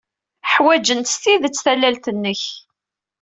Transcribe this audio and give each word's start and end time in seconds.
Ḥwajent 0.53 1.11
s 1.13 1.15
tidet 1.21 1.61
tallalt-nnek. 1.65 2.41